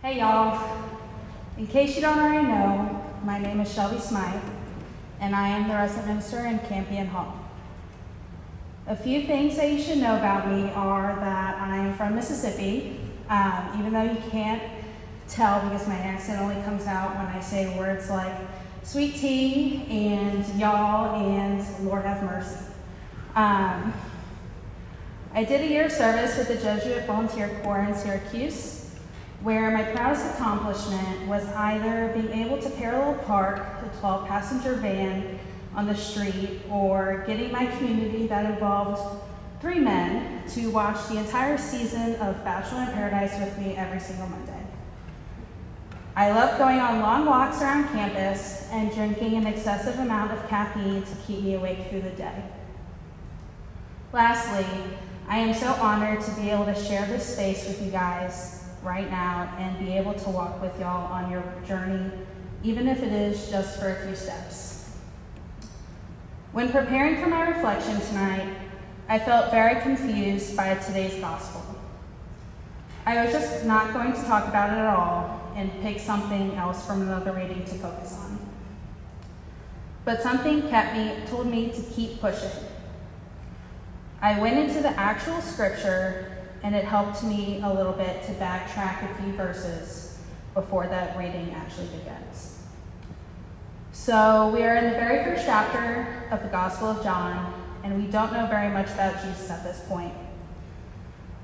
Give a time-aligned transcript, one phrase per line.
[0.00, 0.78] Hey y'all.
[1.56, 4.40] In case you don't already know, my name is Shelby Smythe,
[5.18, 7.36] and I am the resident minister in Campion Hall.
[8.86, 13.00] A few things that you should know about me are that I am from Mississippi,
[13.28, 14.62] um, even though you can't
[15.26, 18.36] tell because my accent only comes out when I say words like
[18.84, 22.66] sweet tea and y'all and Lord have mercy.
[23.34, 23.92] Um,
[25.34, 28.77] I did a year of service with the Jesuit Volunteer Corps in Syracuse,
[29.40, 35.38] where my proudest accomplishment was either being able to parallel park a 12 passenger van
[35.76, 39.22] on the street or getting my community that involved
[39.60, 44.28] three men to watch the entire season of Bachelor in Paradise with me every single
[44.28, 44.60] Monday.
[46.16, 51.02] I love going on long walks around campus and drinking an excessive amount of caffeine
[51.02, 52.42] to keep me awake through the day.
[54.12, 54.66] Lastly,
[55.28, 59.10] I am so honored to be able to share this space with you guys right
[59.10, 62.10] now and be able to walk with y'all on your journey,
[62.62, 64.90] even if it is just for a few steps.
[66.52, 68.56] When preparing for my reflection tonight,
[69.08, 71.62] I felt very confused by today's gospel.
[73.06, 76.86] I was just not going to talk about it at all and pick something else
[76.86, 78.38] from another reading to focus on.
[80.04, 82.50] But something kept me, told me to keep pushing.
[84.20, 89.10] I went into the actual scripture and it helped me a little bit to backtrack
[89.10, 90.18] a few verses
[90.54, 92.58] before that reading actually begins.
[93.92, 97.52] So we are in the very first chapter of the Gospel of John,
[97.84, 100.14] and we don't know very much about Jesus at this point.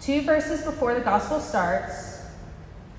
[0.00, 2.22] Two verses before the Gospel starts,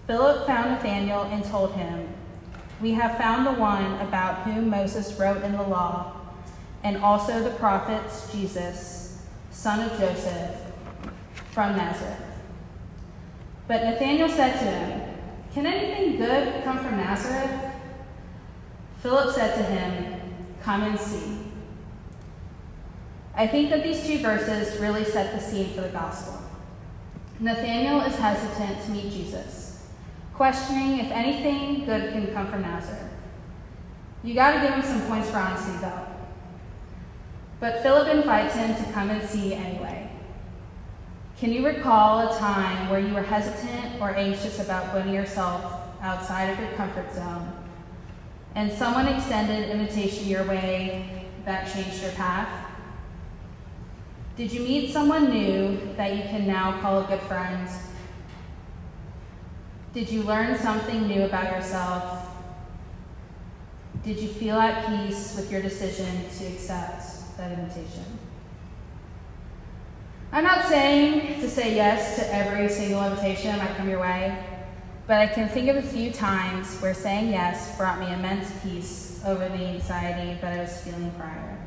[0.08, 2.08] Philip found Nathanael and told him,
[2.82, 6.22] We have found the one about whom Moses wrote in the law,
[6.84, 10.65] and also the prophets, Jesus, son of Joseph,
[11.56, 12.20] from Nazareth.
[13.70, 15.02] But Nathanael said to him,
[15.54, 17.72] Can anything good come from Nazareth?
[19.02, 20.20] Philip said to him,
[20.62, 21.38] Come and see.
[23.34, 26.42] I think that these two verses really set the scene for the gospel.
[27.40, 29.88] Nathanael is hesitant to meet Jesus,
[30.34, 33.12] questioning if anything good can come from Nazareth.
[34.24, 36.08] You got to give him some points for honesty, though.
[37.62, 40.06] But Philip invites him to come and see anyway.
[41.38, 46.46] Can you recall a time where you were hesitant or anxious about putting yourself outside
[46.46, 47.52] of your comfort zone
[48.56, 52.72] and someone extended an invitation your way that changed your path?
[54.38, 57.68] Did you meet someone new that you can now call a good friend?
[59.94, 62.30] Did you learn something new about yourself?
[64.04, 68.20] Did you feel at peace with your decision to accept that invitation?
[70.36, 74.38] I'm not saying to say yes to every single invitation that come your way,
[75.08, 79.22] but I can think of a few times where saying yes brought me immense peace
[79.26, 81.58] over the anxiety that I was feeling prior.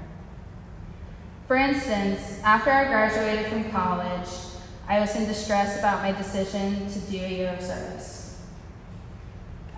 [1.47, 4.29] For instance, after I graduated from college,
[4.87, 8.39] I was in distress about my decision to do a year of service.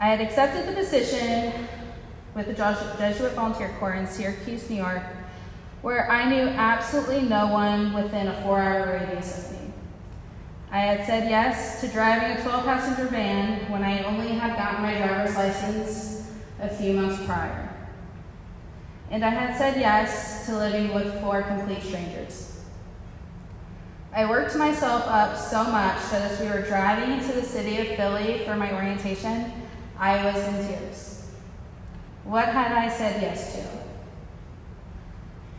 [0.01, 1.53] I had accepted the position
[2.35, 5.05] with the Jesuit Volunteer Corps in Syracuse, New York,
[5.83, 9.73] where I knew absolutely no one within a four hour radius of me.
[10.71, 14.83] I had said yes to driving a 12 passenger van when I only had gotten
[14.83, 16.31] my driver's license
[16.61, 17.75] a few months prior.
[19.11, 22.63] And I had said yes to living with four complete strangers.
[24.13, 27.97] I worked myself up so much that as we were driving into the city of
[27.97, 29.53] Philly for my orientation,
[29.99, 31.31] I was in tears.
[32.25, 33.90] What had I said yes to?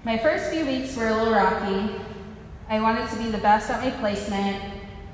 [0.04, 1.92] My first few weeks were a little rocky.
[2.68, 4.60] I wanted to be the best at my placement,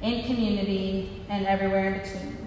[0.01, 2.37] in community, and everywhere in between.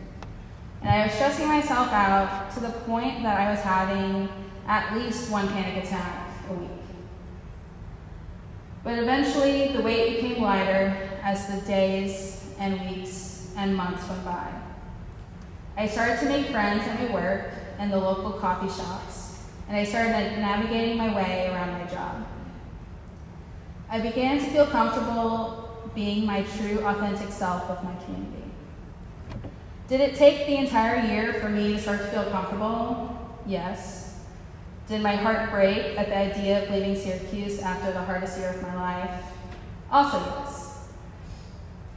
[0.80, 4.30] And I was stressing myself out to the point that I was having
[4.66, 6.70] at least one panic attack a week.
[8.82, 14.50] But eventually, the weight became lighter as the days and weeks and months went by.
[15.76, 19.19] I started to make friends at my work and the local coffee shops,
[19.70, 22.26] and I started navigating my way around my job.
[23.88, 28.50] I began to feel comfortable being my true, authentic self with my community.
[29.86, 33.16] Did it take the entire year for me to start to feel comfortable?
[33.46, 34.18] Yes.
[34.88, 38.62] Did my heart break at the idea of leaving Syracuse after the hardest year of
[38.62, 39.24] my life?
[39.88, 40.88] Also, yes.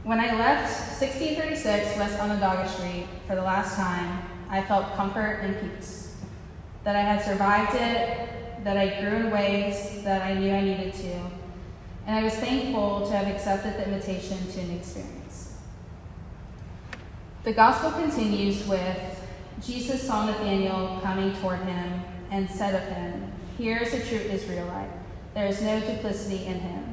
[0.04, 5.60] When I left 1636 West Onondaga Street for the last time, I felt comfort and
[5.60, 6.03] peace.
[6.84, 10.94] That I had survived it, that I grew in ways that I knew I needed
[10.94, 11.12] to,
[12.06, 15.54] and I was thankful to have accepted the invitation to an experience.
[17.44, 18.98] The gospel continues with
[19.62, 24.90] Jesus saw Nathanael coming toward him and said of him, Here is a true Israelite.
[25.34, 26.92] There is no duplicity in him.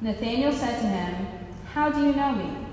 [0.00, 1.28] Nathanael said to him,
[1.72, 2.66] How do you know me?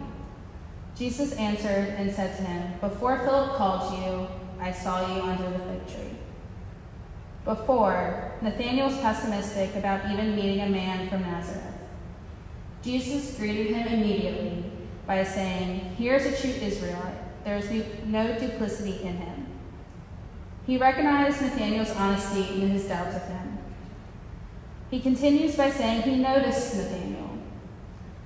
[0.98, 4.28] Jesus answered and said to him, Before Philip called you,
[4.60, 6.18] I saw you under the fig tree.
[7.46, 11.64] Before, Nathanael was pessimistic about even meeting a man from Nazareth.
[12.82, 14.66] Jesus greeted him immediately
[15.08, 17.44] by saying, Here is a true Israelite.
[17.44, 17.70] There is
[18.06, 19.48] no duplicity in him.
[20.66, 23.58] He recognized Nathanael's honesty and his doubts of him.
[24.92, 27.38] He continues by saying he noticed Nathanael,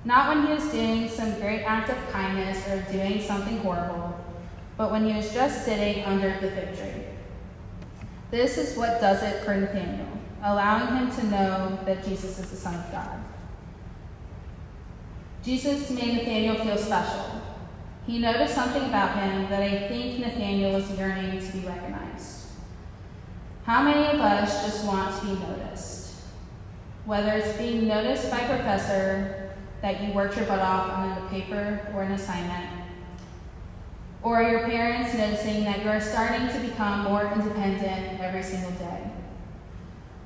[0.04, 4.18] not when he was doing some great act of kindness or doing something horrible,
[4.76, 7.04] but when he was just sitting under the fig tree.
[8.30, 10.08] This is what does it for Nathanael,
[10.42, 13.22] allowing him to know that Jesus is the Son of God.
[15.44, 17.42] Jesus made Nathanael feel special.
[18.06, 22.46] He noticed something about him that I think Nathanael was yearning to be recognized.
[23.64, 26.14] How many of us just want to be noticed?
[27.06, 31.28] Whether it's being noticed by a professor that you worked your butt off on a
[31.28, 32.83] paper or an assignment,
[34.24, 39.10] or your parents noticing that you are starting to become more independent every single day,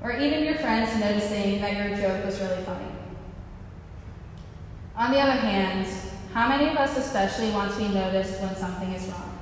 [0.01, 2.85] or even your friends noticing that your joke was really funny.
[4.95, 5.85] On the other hand,
[6.33, 9.37] how many of us especially want to be noticed when something is wrong?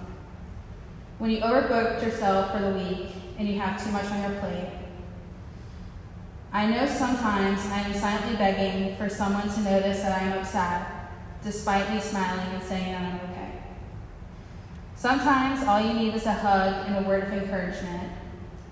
[1.19, 4.71] When you overbooked yourself for the week and you have too much on your plate.
[6.51, 11.11] I know sometimes I am silently begging for someone to notice that I am upset,
[11.43, 13.36] despite me smiling and saying that I'm okay.
[14.97, 18.11] Sometimes all you need is a hug and a word of encouragement.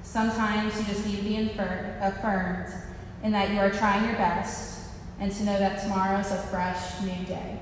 [0.02, 2.74] Sometimes you just need to be infer- affirmed
[3.22, 4.90] in that you are trying your best
[5.20, 7.60] and to know that tomorrow is a fresh new day.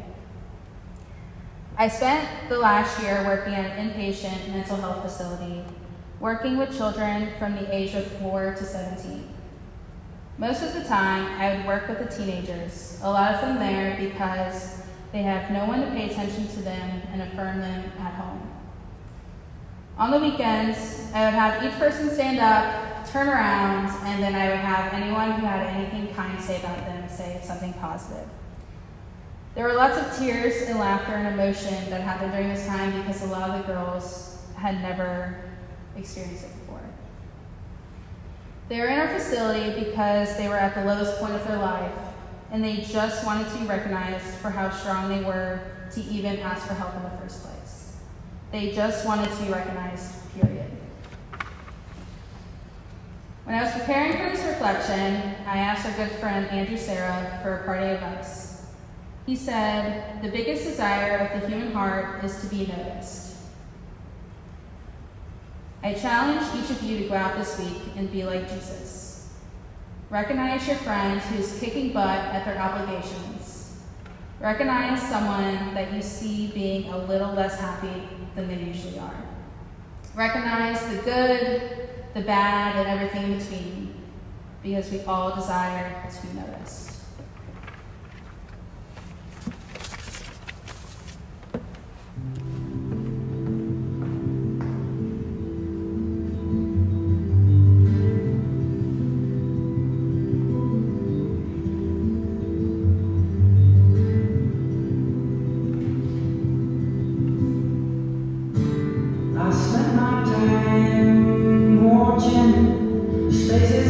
[1.77, 5.65] I spent the last year working at an inpatient mental health facility,
[6.21, 9.27] working with children from the age of 4 to 17.
[10.37, 13.97] Most of the time, I would work with the teenagers, a lot of them there
[13.99, 14.82] because
[15.13, 18.51] they have no one to pay attention to them and affirm them at home.
[19.97, 24.49] On the weekends, I would have each person stand up turn around, and then I
[24.49, 28.27] would have anyone who had anything kind to say about them say something positive.
[29.53, 33.21] There were lots of tears and laughter and emotion that happened during this time because
[33.21, 35.43] a lot of the girls had never
[35.95, 36.81] experienced it before.
[38.67, 41.93] They were in our facility because they were at the lowest point of their life,
[42.53, 45.59] and they just wanted to be recognized for how strong they were
[45.91, 47.97] to even ask for help in the first place.
[48.51, 50.69] They just wanted to be recognized, period.
[53.45, 57.57] When I was preparing for this reflection, I asked our good friend Andrew Sarah for
[57.57, 58.67] a parting advice.
[59.25, 63.35] He said, The biggest desire of the human heart is to be noticed.
[65.81, 69.02] I challenge each of you to go out this week and be like Jesus.
[70.13, 73.79] Recognize your friend who's kicking butt at their obligations.
[74.39, 79.25] Recognize someone that you see being a little less happy than they usually are.
[80.13, 81.71] Recognize the good,
[82.13, 83.95] the bad, and everything in between,
[84.61, 86.92] because we all desire to be noticed.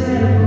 [0.03, 0.42] said